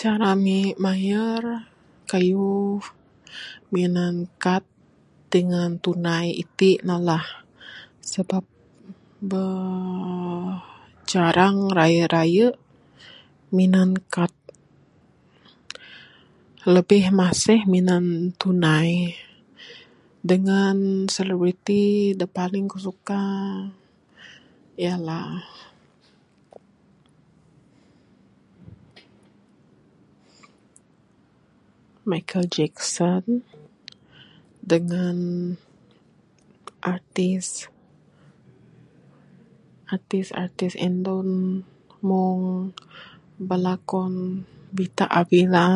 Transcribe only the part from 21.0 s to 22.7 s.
silalu iti da paling